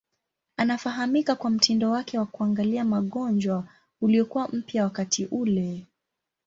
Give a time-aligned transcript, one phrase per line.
[0.57, 3.67] Anafahamika kwa mtindo wake wa kuangalia magonjwa
[4.01, 5.87] uliokuwa mpya wakati ule.